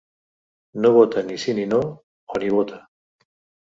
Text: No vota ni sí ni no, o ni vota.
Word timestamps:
No 0.85 0.93
vota 0.95 1.25
ni 1.29 1.39
sí 1.45 1.57
ni 1.61 1.69
no, 1.77 1.85
o 2.39 2.45
ni 2.47 2.53
vota. 2.59 2.85